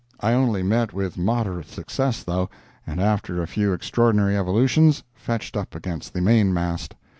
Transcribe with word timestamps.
I 0.19 0.33
only 0.33 0.63
met 0.63 0.93
with 0.93 1.15
moderate 1.15 1.67
success, 1.69 2.23
though, 2.23 2.49
and 2.87 2.99
after 2.99 3.39
a 3.43 3.47
few 3.47 3.71
extraordinary 3.71 4.35
evolutions, 4.35 5.03
fetched 5.13 5.55
up 5.55 5.75
against 5.75 6.11
the 6.13 6.21
mainmast. 6.21 6.95